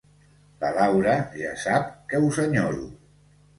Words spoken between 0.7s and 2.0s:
Laura ja sap